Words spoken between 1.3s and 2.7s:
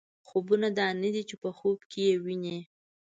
په خوب کې یې وینئ.